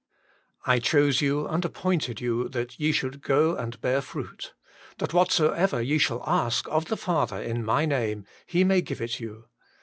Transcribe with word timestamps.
I 0.65 0.79
chose 0.79 1.21
you, 1.21 1.45
and 1.47 1.63
appointed 1.63 2.19
you, 2.19 2.49
that 2.49 2.79
ye 2.79 2.91
should 2.91 3.21
go 3.21 3.55
and 3.55 3.79
bear 3.81 4.01
fruit: 4.01 4.55
that 4.97 5.13
whatsoever 5.13 5.79
ye 5.79 5.99
shall 5.99 6.23
ask 6.27 6.67
of 6.69 6.85
the 6.85 6.97
Father 6.97 7.39
in 7.39 7.63
My 7.63 7.85
name, 7.85 8.25
He 8.47 8.63
may 8.63 8.81
give 8.81 8.99
it 8.99 9.19
you." 9.19 9.45